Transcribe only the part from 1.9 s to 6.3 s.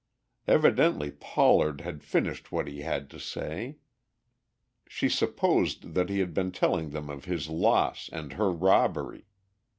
finished what he had to say. She supposed that he